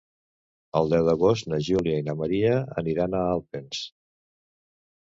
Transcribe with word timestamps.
El 0.79 0.89
deu 0.93 1.09
d'agost 1.09 1.51
na 1.53 1.61
Júlia 1.69 2.01
i 2.01 2.07
na 2.09 2.17
Maria 2.25 2.57
aniran 2.85 3.21
a 3.21 3.25
Alpens. 3.37 3.85